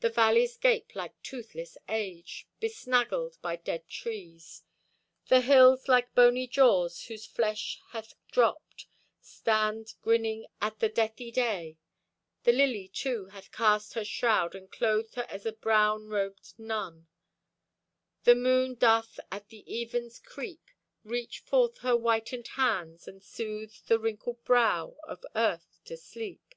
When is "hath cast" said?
13.28-13.94